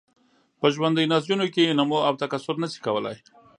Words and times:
په 0.59 0.67
ژوندیو 0.75 1.09
نسجونو 1.13 1.45
کې 1.53 1.75
نمو 1.77 1.99
او 2.07 2.13
تکثر 2.21 2.55
نشي 2.63 2.79
کولای. 2.85 3.17